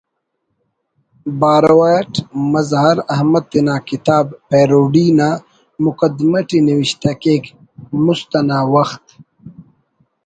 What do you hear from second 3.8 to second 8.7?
کتاب ''پیروڈی'' نا مقدمہ ٹی نوشہ کیک: ''مُست انا